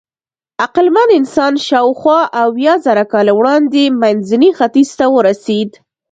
عقلمن 0.63 1.09
انسان 1.19 1.53
شاوخوا 1.67 2.19
اویازره 2.43 3.03
کاله 3.13 3.33
وړاندې 3.39 3.83
منځني 4.01 4.49
ختیځ 4.57 4.89
ته 4.99 5.05
ورسېد. 5.15 5.69